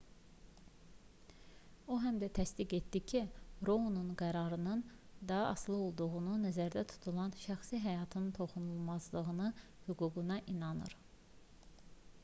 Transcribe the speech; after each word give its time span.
o 1.95 1.97
həm 2.05 2.15
də 2.23 2.29
təsdiq 2.39 2.71
etdi 2.77 3.01
ki 3.11 3.21
rounun 3.69 4.07
qərarının 4.21 4.81
da 5.33 5.37
asılı 5.49 5.77
olduğu 5.89 6.23
nəzərdə 6.47 6.85
tutulan 6.95 7.37
şəxsi 7.43 7.83
həyatın 7.85 8.27
toxunulmazlığı 8.41 9.25
hüququna 9.37 10.41
inanır 10.57 10.97